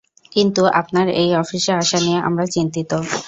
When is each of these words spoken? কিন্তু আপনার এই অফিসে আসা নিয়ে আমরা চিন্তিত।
কিন্তু 0.31 0.61
আপনার 0.81 1.07
এই 1.21 1.29
অফিসে 1.35 1.71
আসা 1.73 1.97
নিয়ে 1.99 2.19
আমরা 2.27 2.45
চিন্তিত। 2.55 2.91